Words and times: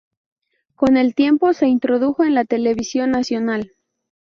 Con 0.73 0.97
el 0.97 1.13
tiempo 1.13 1.53
se 1.53 1.67
introdujo 1.67 2.23
en 2.23 2.33
la 2.33 2.43
televisión 2.43 3.11
nacional. 3.11 3.73